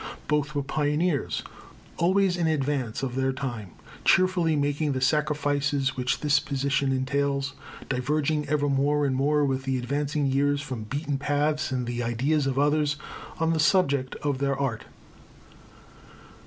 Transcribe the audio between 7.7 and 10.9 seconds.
diverging ever more and more with advancing years from